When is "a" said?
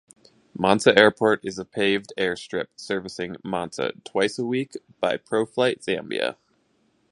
1.59-1.63, 4.39-4.45